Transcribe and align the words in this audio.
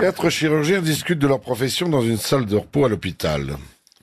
Quatre 0.00 0.30
chirurgiens 0.30 0.80
discutent 0.80 1.18
de 1.18 1.26
leur 1.26 1.40
profession 1.40 1.90
dans 1.90 2.00
une 2.00 2.16
salle 2.16 2.46
de 2.46 2.56
repos 2.56 2.86
à 2.86 2.88
l'hôpital. 2.88 3.58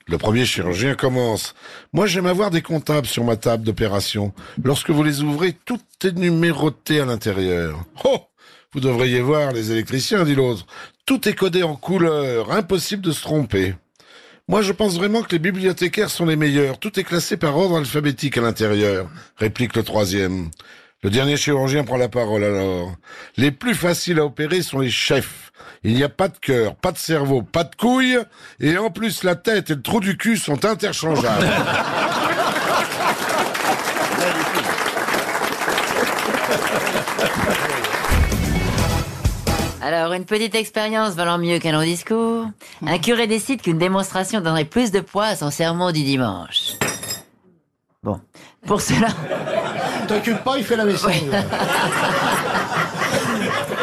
Le 0.06 0.16
premier 0.16 0.46
chirurgien 0.46 0.94
commence. 0.94 1.56
Moi, 1.92 2.06
j'aime 2.06 2.26
avoir 2.26 2.52
des 2.52 2.62
comptables 2.62 3.08
sur 3.08 3.24
ma 3.24 3.34
table 3.34 3.64
d'opération. 3.64 4.32
Lorsque 4.62 4.90
vous 4.90 5.02
les 5.02 5.22
ouvrez, 5.22 5.56
tout 5.64 5.80
est 6.04 6.16
numéroté 6.16 7.00
à 7.00 7.04
l'intérieur. 7.04 7.84
Oh! 8.04 8.20
Vous 8.72 8.78
devriez 8.78 9.20
voir 9.20 9.50
les 9.50 9.72
électriciens, 9.72 10.22
dit 10.22 10.36
l'autre. 10.36 10.66
Tout 11.04 11.28
est 11.28 11.34
codé 11.34 11.64
en 11.64 11.74
couleur, 11.74 12.52
impossible 12.52 13.02
de 13.02 13.10
se 13.10 13.22
tromper. 13.22 13.74
Moi, 14.46 14.62
je 14.62 14.72
pense 14.72 14.94
vraiment 14.94 15.22
que 15.22 15.32
les 15.32 15.40
bibliothécaires 15.40 16.10
sont 16.10 16.26
les 16.26 16.36
meilleurs. 16.36 16.78
Tout 16.78 17.00
est 17.00 17.04
classé 17.04 17.36
par 17.36 17.56
ordre 17.56 17.76
alphabétique 17.76 18.38
à 18.38 18.42
l'intérieur, 18.42 19.10
réplique 19.36 19.74
le 19.74 19.82
troisième. 19.82 20.50
Le 21.04 21.10
dernier 21.10 21.36
chirurgien 21.36 21.84
prend 21.84 21.96
la 21.96 22.08
parole 22.08 22.42
alors. 22.42 22.90
Les 23.36 23.52
plus 23.52 23.76
faciles 23.76 24.18
à 24.18 24.24
opérer 24.24 24.62
sont 24.62 24.80
les 24.80 24.90
chefs. 24.90 25.52
Il 25.84 25.94
n'y 25.94 26.02
a 26.02 26.08
pas 26.08 26.26
de 26.26 26.36
cœur, 26.36 26.74
pas 26.74 26.90
de 26.90 26.98
cerveau, 26.98 27.42
pas 27.42 27.62
de 27.62 27.74
couilles, 27.76 28.18
et 28.58 28.76
en 28.78 28.90
plus 28.90 29.22
la 29.22 29.36
tête 29.36 29.70
et 29.70 29.76
le 29.76 29.82
trou 29.82 30.00
du 30.00 30.16
cul 30.16 30.36
sont 30.36 30.64
interchangeables. 30.64 31.46
Alors, 39.80 40.12
une 40.12 40.24
petite 40.24 40.56
expérience 40.56 41.14
valant 41.14 41.38
mieux 41.38 41.60
qu'un 41.60 41.72
long 41.72 41.84
discours. 41.84 42.46
Un 42.84 42.98
curé 42.98 43.28
décide 43.28 43.62
qu'une 43.62 43.78
démonstration 43.78 44.40
donnerait 44.40 44.64
plus 44.64 44.90
de 44.90 44.98
poids 44.98 45.26
à 45.26 45.36
son 45.36 45.50
sermon 45.52 45.92
du 45.92 46.02
dimanche. 46.02 46.72
Bon, 48.02 48.20
pour 48.66 48.80
cela, 48.80 49.08
T'inquiète 50.08 50.42
pas, 50.42 50.56
il 50.56 50.64
fait 50.64 50.76
la 50.76 50.86
vaisselle. 50.86 51.44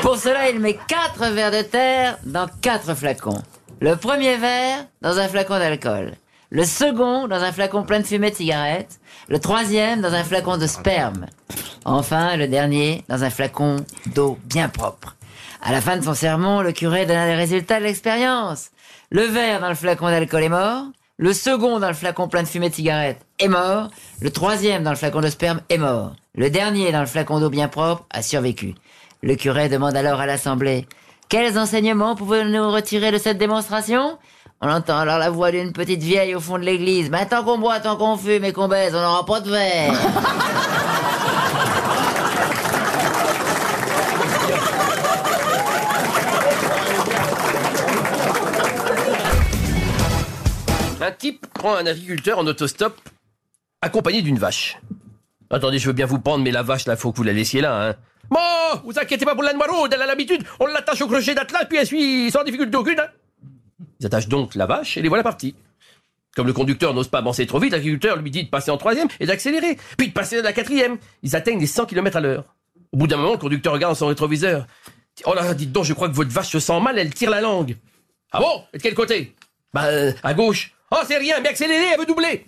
pour 0.02 0.17
cela, 0.17 0.49
il 0.49 0.59
met 0.59 0.77
quatre 0.88 1.29
verres 1.29 1.52
de 1.52 1.61
terre 1.61 2.17
dans 2.25 2.47
quatre 2.61 2.95
flacons. 2.95 3.44
Le 3.80 3.95
premier 3.95 4.38
verre 4.38 4.85
dans 5.03 5.19
un 5.19 5.27
flacon 5.27 5.59
d'alcool. 5.59 6.13
Le 6.50 6.63
second 6.63 7.27
dans 7.27 7.44
un 7.44 7.52
flacon 7.52 7.83
plein 7.83 8.00
de 8.00 8.08
fumée 8.08 8.31
de 8.31 8.35
cigarette. 8.35 9.00
Le 9.30 9.39
troisième 9.39 10.02
dans 10.02 10.13
un 10.13 10.23
flacon 10.23 10.58
de 10.58 10.66
sperme. 10.66 11.27
Enfin, 11.85 12.38
le 12.38 12.47
dernier 12.47 13.03
dans 13.07 13.23
un 13.23 13.30
flacon 13.30 13.85
d'eau 14.07 14.39
bien 14.45 14.67
propre. 14.67 15.16
À 15.61 15.72
la 15.72 15.81
fin 15.81 15.97
de 15.97 16.03
son 16.03 16.16
sermon, 16.16 16.61
le 16.61 16.72
curé 16.72 17.05
donna 17.05 17.28
les 17.28 17.35
résultats 17.35 17.80
de 17.80 17.85
l'expérience. 17.85 18.72
Le 19.11 19.22
verre 19.22 19.59
dans 19.59 19.69
le 19.69 19.75
flacon 19.75 20.07
d'alcool 20.07 20.44
est 20.44 20.50
mort. 20.50 20.85
Le 21.17 21.31
second 21.31 21.80
dans 21.80 21.88
le 21.88 21.94
flacon 21.94 22.27
plein 22.27 22.44
de 22.44 22.47
fumée 22.47 22.69
de 22.69 22.75
cigarette 22.75 23.21
est 23.39 23.47
mort. 23.47 23.89
Le 24.19 24.30
troisième 24.31 24.83
dans 24.83 24.89
le 24.89 24.97
flacon 24.97 25.22
de 25.22 25.30
sperme 25.30 25.61
est 25.69 25.77
mort. 25.77 26.13
Le 26.35 26.49
dernier 26.49 26.91
dans 26.91 26.99
le 26.99 27.05
flacon 27.05 27.39
d'eau 27.39 27.49
bien 27.49 27.69
propre 27.69 28.03
a 28.09 28.22
survécu. 28.22 28.75
Le 29.23 29.35
curé 29.35 29.69
demande 29.69 29.95
alors 29.95 30.19
à 30.19 30.25
l'assemblée 30.25 30.85
Quels 31.30 31.57
enseignements 31.57 32.16
pouvons-nous 32.16 32.69
retirer 32.69 33.13
de 33.13 33.17
cette 33.17 33.38
démonstration? 33.38 34.17
On 34.59 34.69
entend 34.69 34.97
alors 34.97 35.17
la 35.17 35.30
voix 35.30 35.52
d'une 35.52 35.72
petite 35.72 36.03
vieille 36.03 36.35
au 36.35 36.41
fond 36.41 36.57
de 36.57 36.63
l'église. 36.63 37.09
Mais 37.09 37.25
tant 37.25 37.45
qu'on 37.45 37.59
boit, 37.59 37.79
tant 37.79 37.95
qu'on 37.95 38.17
fume 38.17 38.44
et 38.44 38.52
qu'on 38.52 38.67
baise, 38.67 38.94
on 38.94 39.02
n'aura 39.02 39.25
pas 39.25 39.39
de 39.39 39.50
verre. 39.50 39.94
prend 51.34 51.76
un 51.76 51.86
agriculteur 51.86 52.40
en 52.40 52.48
autostop 52.48 53.00
accompagné 53.81 54.22
d'une 54.22 54.38
vache. 54.38 54.78
Attendez, 55.50 55.80
je 55.80 55.88
veux 55.88 55.94
bien 55.94 56.06
vous 56.06 56.20
prendre, 56.20 56.44
mais 56.44 56.52
la 56.52 56.64
vache, 56.64 56.86
là, 56.86 56.95
faut 56.95 57.12
que 57.12 57.18
vous 57.18 57.23
la 57.23 57.34
laissiez 57.34 57.62
là, 57.62 57.90
hein. 57.90 57.95
Bon, 58.30 58.40
vous 58.84 58.98
inquiétez 58.98 59.23
pas 59.26 59.36
pour 59.36 59.44
la 59.44 59.53
noiraude, 59.53 59.94
elle 59.94 60.02
a 60.02 60.08
l'habitude, 60.08 60.44
on 60.59 60.66
l'attache 60.66 61.02
au 61.02 61.08
crochet 61.08 61.36
d'attelage, 61.36 61.68
puis 61.70 61.78
elle 61.78 61.86
suit 61.86 62.31
sans 62.31 62.44
difficulté 62.44 62.76
aucune, 62.76 63.00
hein. 63.00 63.08
Ils 64.00 64.06
attachent 64.08 64.28
donc 64.28 64.56
la 64.56 64.66
vache 64.66 64.98
et 64.98 65.02
les 65.02 65.09
voilà 65.09 65.23
partis. 65.23 65.56
Comme 66.35 66.47
le 66.47 66.53
conducteur 66.53 66.94
n'ose 66.94 67.08
pas 67.08 67.19
avancer 67.19 67.46
trop 67.46 67.59
vite, 67.59 67.72
l'agriculteur 67.72 68.18
lui 68.18 68.30
dit 68.30 68.44
de 68.44 68.50
passer 68.50 68.72
en 68.72 68.78
troisième 68.78 69.08
et 69.19 69.25
d'accélérer, 69.25 69.78
puis 69.97 70.09
de 70.09 70.14
passer 70.14 70.40
à 70.40 70.41
la 70.41 70.52
quatrième. 70.52 70.97
Ils 71.24 71.35
atteignent 71.35 71.59
les 71.59 71.68
100 71.68 71.85
km 71.85 72.18
à 72.18 72.19
l'heure. 72.19 72.44
Au 72.91 72.97
bout 72.97 73.08
d'un 73.08 73.18
moment, 73.18 73.34
le 73.34 73.38
conducteur 73.38 73.72
regarde 73.72 73.96
son 73.96 74.08
rétroviseur. 74.08 74.68
Oh 75.25 75.34
là, 75.34 75.53
dites 75.53 75.72
donc, 75.72 75.85
je 75.85 75.94
crois 75.94 76.09
que 76.09 76.14
votre 76.14 76.31
vache 76.31 76.50
se 76.50 76.59
sent 76.59 76.80
mal, 76.81 77.00
elle 77.00 77.14
tire 77.14 77.30
la 77.30 77.40
langue. 77.40 77.78
Ah 78.34 78.40
bon? 78.40 78.64
Et 78.74 78.78
de 78.80 78.84
quel 78.84 78.94
côté? 78.94 79.34
Bah, 79.74 79.85
euh, 79.85 80.12
à 80.24 80.34
gauche. 80.34 80.75
Oh, 80.91 80.97
c'est 81.07 81.18
rien, 81.18 81.41
mais 81.41 81.50
accélérez, 81.50 81.94
elle 81.94 82.00
veut 82.00 82.06
doubler. 82.06 82.46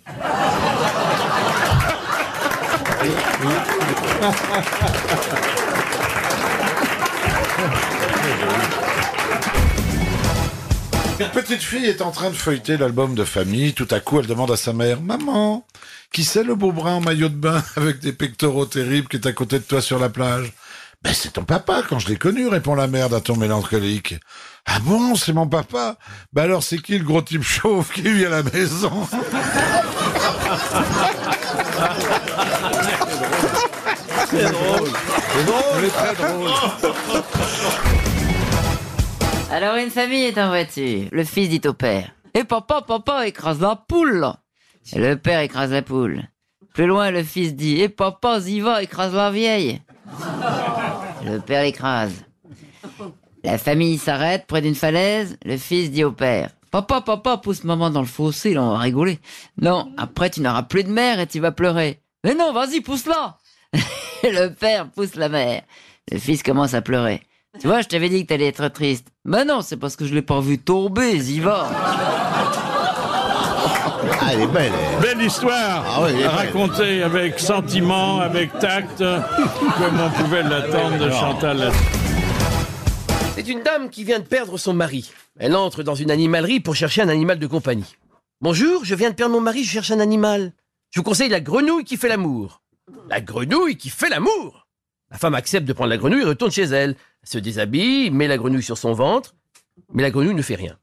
Une 11.18 11.28
petite 11.30 11.62
fille 11.62 11.86
est 11.86 12.00
en 12.00 12.12
train 12.12 12.30
de 12.30 12.36
feuilleter 12.36 12.76
l'album 12.76 13.16
de 13.16 13.24
famille. 13.24 13.74
Tout 13.74 13.88
à 13.90 13.98
coup, 13.98 14.20
elle 14.20 14.28
demande 14.28 14.52
à 14.52 14.56
sa 14.56 14.72
mère, 14.72 15.00
Maman, 15.00 15.66
qui 16.12 16.22
c'est 16.22 16.44
le 16.44 16.54
beau 16.54 16.70
brun 16.70 16.94
en 16.94 17.00
maillot 17.00 17.30
de 17.30 17.34
bain 17.34 17.60
avec 17.74 17.98
des 17.98 18.12
pectoraux 18.12 18.66
terribles 18.66 19.08
qui 19.08 19.16
est 19.16 19.26
à 19.26 19.32
côté 19.32 19.58
de 19.58 19.64
toi 19.64 19.82
sur 19.82 19.98
la 19.98 20.10
plage? 20.10 20.52
Ben, 21.02 21.12
c'est 21.12 21.34
ton 21.34 21.44
papa, 21.44 21.82
quand 21.88 22.00
je 22.00 22.08
l'ai 22.08 22.16
connu, 22.16 22.48
répond 22.48 22.74
la 22.74 22.88
mère 22.88 23.08
d'un 23.08 23.20
ton 23.20 23.36
mélancolique. 23.36 24.16
Ah 24.66 24.80
bon, 24.80 25.14
c'est 25.14 25.32
mon 25.32 25.46
papa? 25.46 25.96
Ben 26.32 26.42
alors, 26.42 26.64
c'est 26.64 26.78
qui 26.78 26.98
le 26.98 27.04
gros 27.04 27.22
type 27.22 27.42
chauve 27.42 27.92
qui 27.92 28.02
vit 28.02 28.26
à 28.26 28.30
la 28.30 28.42
maison? 28.42 29.06
C'est 34.26 34.50
drôle. 34.50 34.88
C'est 35.32 35.44
drôle. 35.46 35.88
très 35.88 36.14
drôle. 36.16 36.50
Alors 39.50 39.76
une 39.76 39.90
famille 39.90 40.24
est 40.24 40.38
en 40.38 40.48
voiture. 40.48 41.08
Le 41.12 41.24
fils 41.24 41.48
dit 41.48 41.62
au 41.66 41.72
père 41.72 42.10
Et 42.34 42.44
papa, 42.44 42.82
papa, 42.86 43.26
écrase 43.26 43.60
la 43.60 43.76
poule. 43.76 44.26
Et 44.92 44.98
le 44.98 45.16
père 45.16 45.40
écrase 45.40 45.70
la 45.70 45.82
poule. 45.82 46.24
Plus 46.74 46.86
loin, 46.86 47.10
le 47.10 47.22
fils 47.22 47.54
dit 47.54 47.80
Et 47.80 47.88
papa, 47.88 48.38
y 48.40 48.60
va, 48.60 48.82
écrase 48.82 49.14
la 49.14 49.30
vieille. 49.30 49.80
Le 51.24 51.38
père 51.38 51.64
écrase. 51.64 52.24
La 53.44 53.58
famille 53.58 53.98
s'arrête 53.98 54.46
près 54.46 54.60
d'une 54.60 54.74
falaise. 54.74 55.36
Le 55.44 55.56
fils 55.56 55.90
dit 55.90 56.04
au 56.04 56.12
père 56.12 56.50
Papa, 56.70 57.00
papa, 57.00 57.38
pousse 57.38 57.64
maman 57.64 57.88
dans 57.90 58.00
le 58.00 58.06
fossé, 58.06 58.52
là, 58.52 58.62
on 58.62 58.72
va 58.72 58.78
rigoler. 58.78 59.18
Non, 59.60 59.90
après 59.96 60.28
tu 60.28 60.40
n'auras 60.42 60.64
plus 60.64 60.84
de 60.84 60.90
mère 60.90 61.18
et 61.18 61.26
tu 61.26 61.40
vas 61.40 61.52
pleurer. 61.52 62.02
Mais 62.24 62.34
non, 62.34 62.52
vas-y, 62.52 62.82
pousse-la. 62.82 63.38
le 64.22 64.48
père 64.48 64.90
pousse 64.90 65.14
la 65.14 65.28
mère. 65.28 65.62
Le 66.10 66.18
fils 66.18 66.42
commence 66.42 66.74
à 66.74 66.82
pleurer. 66.82 67.22
Tu 67.58 67.66
vois, 67.66 67.80
je 67.80 67.88
t'avais 67.88 68.08
dit 68.08 68.22
que 68.22 68.28
t'allais 68.28 68.46
être 68.48 68.68
triste. 68.68 69.08
Ben 69.24 69.44
non, 69.44 69.62
c'est 69.62 69.78
parce 69.78 69.96
que 69.96 70.04
je 70.04 70.14
l'ai 70.14 70.22
pas 70.22 70.40
vu 70.40 70.58
tomber, 70.58 71.16
y 71.16 71.40
va. 71.40 71.70
Ah, 74.20 74.32
elle 74.32 74.40
est 74.42 74.46
belle. 74.46 74.72
elle. 74.74 75.00
Belle 75.16 75.26
histoire 75.26 75.84
Ah 75.86 76.02
ouais, 76.02 76.26
racontée 76.26 77.02
avec 77.02 77.38
sentiment, 77.38 78.20
avec 78.20 78.56
tact, 78.58 78.98
comme 78.98 80.00
on 80.00 80.10
pouvait 80.22 80.42
l'attendre 80.42 80.98
de 80.98 81.10
Chantal. 81.10 81.70
C'est 83.34 83.48
une 83.48 83.62
dame 83.62 83.90
qui 83.90 84.04
vient 84.04 84.18
de 84.18 84.24
perdre 84.26 84.58
son 84.58 84.74
mari. 84.74 85.10
Elle 85.38 85.54
entre 85.54 85.82
dans 85.82 85.94
une 85.94 86.10
animalerie 86.10 86.60
pour 86.60 86.74
chercher 86.74 87.02
un 87.02 87.08
animal 87.08 87.38
de 87.38 87.46
compagnie. 87.46 87.96
Bonjour, 88.40 88.84
je 88.84 88.94
viens 88.94 89.10
de 89.10 89.14
perdre 89.14 89.34
mon 89.34 89.40
mari, 89.40 89.64
je 89.64 89.70
cherche 89.70 89.90
un 89.90 90.00
animal. 90.00 90.52
Je 90.90 91.00
vous 91.00 91.04
conseille 91.04 91.28
la 91.28 91.40
grenouille 91.40 91.84
qui 91.84 91.96
fait 91.96 92.08
l'amour. 92.08 92.62
La 93.08 93.20
grenouille 93.20 93.76
qui 93.76 93.90
fait 93.90 94.08
l'amour 94.08 94.66
La 95.10 95.18
femme 95.18 95.34
accepte 95.34 95.66
de 95.66 95.72
prendre 95.72 95.90
la 95.90 95.98
grenouille 95.98 96.22
et 96.22 96.24
retourne 96.24 96.50
chez 96.50 96.62
elle. 96.64 96.96
Elle 97.22 97.28
se 97.28 97.38
déshabille, 97.38 98.10
met 98.10 98.26
la 98.26 98.38
grenouille 98.38 98.62
sur 98.62 98.78
son 98.78 98.92
ventre, 98.92 99.34
mais 99.92 100.02
la 100.02 100.10
grenouille 100.10 100.34
ne 100.34 100.42
fait 100.42 100.54
rien. 100.54 100.76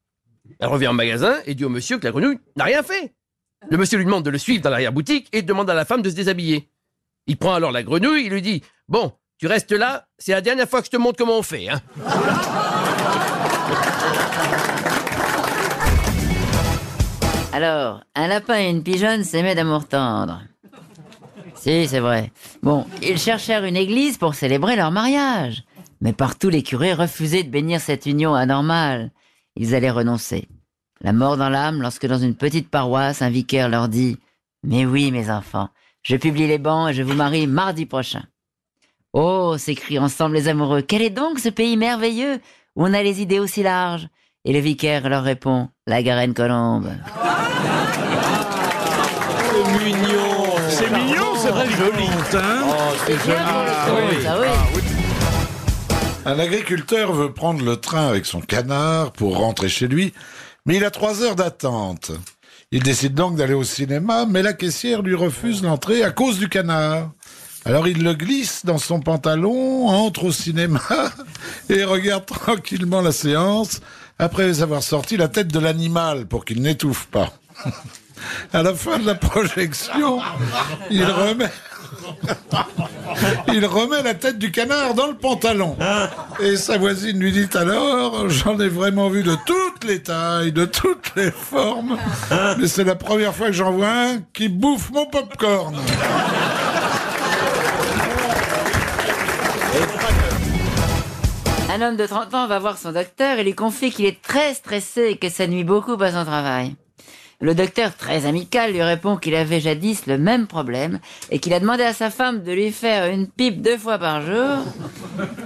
Elle 0.60 0.68
revient 0.68 0.88
au 0.88 0.94
magasin 0.94 1.36
et 1.46 1.56
dit 1.56 1.66
au 1.66 1.70
monsieur 1.70 1.98
que 1.98 2.06
la 2.06 2.12
grenouille 2.12 2.40
n'a 2.56 2.66
rien 2.66 2.84
fait. 2.84 3.14
Le 3.70 3.78
monsieur 3.78 3.98
lui 3.98 4.06
demande 4.06 4.24
de 4.24 4.30
le 4.30 4.38
suivre 4.38 4.62
dans 4.62 4.70
l'arrière-boutique 4.70 5.28
et 5.32 5.42
demande 5.42 5.70
à 5.70 5.74
la 5.74 5.86
femme 5.86 6.02
de 6.02 6.10
se 6.10 6.16
déshabiller. 6.16 6.70
Il 7.28 7.38
prend 7.38 7.56
alors 7.56 7.72
la 7.72 7.84
grenouille, 7.84 8.26
il 8.26 8.32
lui 8.32 8.42
dit 8.42 8.62
Bon, 8.88 9.14
tu 9.38 9.48
restes 9.48 9.72
là, 9.72 10.08
c'est 10.18 10.32
la 10.32 10.42
dernière 10.42 10.70
fois 10.70 10.82
que 10.82 10.86
je 10.86 10.92
te 10.92 10.98
montre 10.98 11.18
comment 11.18 11.38
on 11.38 11.44
fait. 11.44 11.70
Hein. 11.70 11.82
Alors, 17.52 18.02
un 18.16 18.28
lapin 18.28 18.60
et 18.60 18.70
une 18.70 18.84
pigeonne 18.84 19.24
s'aimaient 19.24 19.56
d'amour 19.56 19.88
tendre. 19.88 20.42
Si, 21.56 21.88
c'est 21.88 22.02
vrai. 22.02 22.32
Bon, 22.62 22.86
ils 23.02 23.18
cherchèrent 23.18 23.64
une 23.64 23.78
église 23.78 24.18
pour 24.18 24.36
célébrer 24.36 24.76
leur 24.76 24.92
mariage. 24.92 25.64
Mais 26.02 26.14
partout 26.14 26.50
les 26.50 26.64
curés 26.64 26.94
refusaient 26.94 27.44
de 27.44 27.50
bénir 27.50 27.80
cette 27.80 28.06
union 28.06 28.36
anormale. 28.36 29.12
Ils 29.56 29.74
allaient 29.76 29.92
renoncer. 29.92 30.48
La 31.02 31.14
mort 31.14 31.38
dans 31.38 31.50
l'âme 31.50 31.82
lorsque 31.82 32.06
dans 32.06 32.18
une 32.18 32.36
petite 32.36 32.70
paroisse, 32.70 33.22
un 33.22 33.30
vicaire 33.30 33.70
leur 33.70 33.88
dit 33.90 34.18
«Mais 34.64 34.86
oui, 34.86 35.12
mes 35.12 35.30
enfants, 35.30 35.70
je 36.04 36.16
publie 36.16 36.48
les 36.48 36.58
bancs 36.58 36.90
et 36.90 36.94
je 36.94 37.04
vous 37.04 37.14
marie 37.14 37.48
mardi 37.48 37.86
prochain.» 37.86 38.24
Oh, 39.14 39.58
s'écrient 39.58 40.00
ensemble 40.00 40.36
les 40.36 40.48
amoureux, 40.50 40.82
quel 40.82 41.02
est 41.02 41.10
donc 41.10 41.40
ce 41.40 41.50
pays 41.50 41.78
merveilleux 41.78 42.42
où 42.76 42.86
on 42.86 42.94
a 42.94 43.02
les 43.02 43.22
idées 43.22 43.40
aussi 43.40 43.64
larges? 43.64 44.08
Et 44.44 44.54
le 44.54 44.60
vicaire 44.60 45.08
leur 45.10 45.24
répond 45.24 45.70
«La 45.88 46.04
Garenne-Colombe.» 46.04 46.92
C'est 49.52 49.84
mignon. 49.84 50.56
C'est 50.70 50.92
mignon, 50.92 51.36
c'est 51.38 51.52
très 51.52 51.70
joli. 51.72 52.08
Hein 52.34 52.64
Oh, 52.68 52.94
c'est 53.06 53.18
joli. 53.20 53.38
Ah, 53.38 53.88
oui. 53.96 54.24
Ça, 54.24 54.40
oui. 54.42 54.95
Un 56.26 56.40
agriculteur 56.40 57.14
veut 57.14 57.32
prendre 57.32 57.64
le 57.64 57.78
train 57.78 58.08
avec 58.08 58.26
son 58.26 58.42
canard 58.42 59.12
pour 59.12 59.38
rentrer 59.38 59.70
chez 59.70 59.88
lui, 59.88 60.12
mais 60.66 60.78
il 60.78 60.84
a 60.84 60.90
trois 60.90 61.22
heures 61.22 61.36
d'attente. 61.36 62.12
Il 62.72 62.82
décide 62.82 63.14
donc 63.14 63.36
d'aller 63.36 63.54
au 63.54 63.64
cinéma, 63.64 64.26
mais 64.26 64.42
la 64.42 64.54
caissière 64.54 65.04
lui 65.04 65.14
refuse 65.14 65.62
l'entrée 65.62 66.04
à 66.04 66.10
cause 66.10 66.40
du 66.40 66.50
canard. 66.50 67.12
Alors 67.64 67.88
il 67.88 68.04
le 68.04 68.16
glisse 68.16 68.66
dans 68.66 68.80
son 68.80 69.02
pantalon, 69.02 69.88
entre 69.88 70.26
au 70.26 70.32
cinéma 70.32 70.82
et 71.70 71.84
regarde 71.84 72.26
tranquillement 72.26 73.02
la 73.02 73.12
séance 73.12 73.82
après 74.18 74.64
avoir 74.64 74.82
sorti 74.82 75.18
la 75.18 75.28
tête 75.28 75.50
de 75.50 75.60
l'animal 75.60 76.26
pour 76.26 76.44
qu'il 76.44 76.64
n'étouffe 76.64 77.06
pas. 77.06 77.34
À 78.54 78.64
la 78.64 78.74
fin 78.74 78.98
de 78.98 79.06
la 79.06 79.14
projection, 79.14 80.20
il 80.90 81.06
remet, 81.06 81.52
il 83.54 83.66
remet 83.66 84.02
la 84.04 84.14
tête 84.14 84.38
du 84.38 84.52
canard 84.52 84.94
dans 84.94 85.08
le 85.08 85.16
pantalon. 85.16 85.78
Et 86.40 86.58
sa 86.58 86.78
voisine 86.78 87.20
lui 87.20 87.32
dit 87.32 87.48
alors, 87.56 88.30
j'en 88.30 88.60
ai 88.60 88.68
vraiment 88.68 89.10
vu 89.10 89.24
de 89.24 89.36
toutes 89.46 89.84
les 89.84 90.02
tailles, 90.02 90.52
de 90.52 90.66
toutes 90.66 91.14
les 91.16 91.32
formes, 91.32 91.98
mais 92.58 92.68
c'est 92.68 92.84
la 92.84 92.96
première 92.96 93.34
fois 93.34 93.48
que 93.48 93.54
j'en 93.54 93.72
vois 93.72 93.90
un 93.90 94.18
qui 94.34 94.50
bouffe 94.50 94.92
mon 94.92 95.06
popcorn. 95.06 95.76
Un 101.76 101.82
homme 101.82 101.98
de 101.98 102.06
30 102.06 102.34
ans 102.34 102.48
va 102.48 102.60
voir 102.60 102.78
son 102.78 102.94
docteur 102.94 103.38
et 103.38 103.44
lui 103.44 103.54
confie 103.54 103.92
qu'il 103.92 104.06
est 104.06 104.22
très 104.22 104.54
stressé 104.54 105.08
et 105.10 105.18
que 105.18 105.30
ça 105.30 105.46
nuit 105.46 105.66
beaucoup 105.66 106.02
à 106.02 106.12
son 106.12 106.24
travail. 106.24 106.76
Le 107.42 107.54
docteur, 107.54 107.96
très 107.96 108.26
amical, 108.26 108.72
lui 108.72 108.82
répond 108.82 109.18
qu'il 109.18 109.36
avait 109.36 109.60
jadis 109.60 110.06
le 110.08 110.18
même 110.18 110.48
problème 110.48 111.00
et 111.30 111.40
qu'il 111.40 111.54
a 111.54 111.60
demandé 111.60 111.84
à 111.84 111.94
sa 111.94 112.10
femme 112.10 112.44
de 112.44 112.52
lui 112.52 112.72
faire 112.72 113.12
une 113.12 113.28
pipe 113.28 113.62
deux 113.62 113.78
fois 113.78 113.98
par 113.98 114.22
jour. 114.22 114.64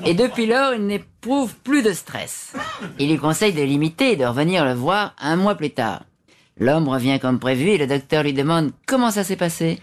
Et 0.06 0.14
depuis 0.14 0.46
lors, 0.46 0.74
il 0.74 0.86
n'éprouve 0.86 1.56
plus 1.56 1.82
de 1.82 1.92
stress. 1.92 2.54
Il 3.00 3.10
lui 3.10 3.18
conseille 3.18 3.54
de 3.54 3.64
l'imiter 3.64 4.12
et 4.12 4.16
de 4.16 4.26
revenir 4.26 4.66
le 4.66 4.74
voir 4.74 5.16
un 5.20 5.36
mois 5.36 5.56
plus 5.56 5.72
tard. 5.72 6.04
L'homme 6.60 6.88
revient 6.88 7.20
comme 7.20 7.40
prévu 7.40 7.70
et 7.70 7.78
le 7.78 7.88
docteur 7.88 8.24
lui 8.24 8.34
demande 8.34 8.72
comment 8.86 9.12
ça 9.12 9.24
s'est 9.24 9.36
passé? 9.36 9.80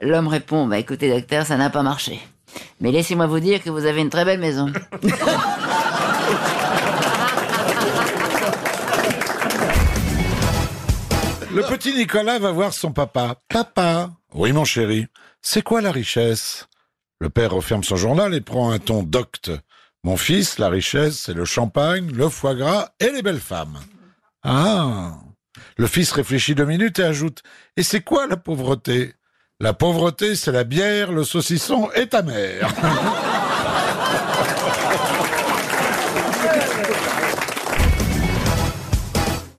L'homme 0.00 0.28
répond, 0.28 0.66
bah 0.66 0.78
écoutez 0.78 1.10
docteur, 1.10 1.44
ça 1.44 1.58
n'a 1.58 1.68
pas 1.68 1.82
marché. 1.82 2.20
Mais 2.80 2.90
laissez-moi 2.90 3.26
vous 3.26 3.40
dire 3.40 3.62
que 3.62 3.68
vous 3.68 3.84
avez 3.84 4.00
une 4.00 4.10
très 4.10 4.24
belle 4.24 4.40
maison. 4.40 4.72
Le 11.52 11.62
petit 11.62 11.92
Nicolas 11.94 12.38
va 12.38 12.52
voir 12.52 12.72
son 12.72 12.92
papa. 12.92 13.34
Papa. 13.48 14.10
Oui, 14.34 14.52
mon 14.52 14.64
chéri. 14.64 15.06
C'est 15.42 15.62
quoi 15.62 15.80
la 15.80 15.90
richesse? 15.90 16.68
Le 17.18 17.28
père 17.28 17.50
referme 17.50 17.82
son 17.82 17.96
journal 17.96 18.34
et 18.34 18.40
prend 18.40 18.70
un 18.70 18.78
ton 18.78 19.02
docte. 19.02 19.50
Mon 20.04 20.16
fils, 20.16 20.58
la 20.58 20.68
richesse, 20.68 21.18
c'est 21.18 21.34
le 21.34 21.44
champagne, 21.44 22.10
le 22.12 22.28
foie 22.28 22.54
gras 22.54 22.90
et 23.00 23.10
les 23.10 23.22
belles 23.22 23.40
femmes. 23.40 23.80
Ah. 24.44 25.18
Le 25.76 25.86
fils 25.88 26.12
réfléchit 26.12 26.54
deux 26.54 26.64
minutes 26.64 27.00
et 27.00 27.04
ajoute. 27.04 27.42
Et 27.76 27.82
c'est 27.82 28.00
quoi 28.00 28.28
la 28.28 28.36
pauvreté? 28.36 29.14
La 29.58 29.74
pauvreté, 29.74 30.36
c'est 30.36 30.52
la 30.52 30.64
bière, 30.64 31.10
le 31.10 31.24
saucisson 31.24 31.90
et 31.94 32.06
ta 32.06 32.22
mère. 32.22 32.68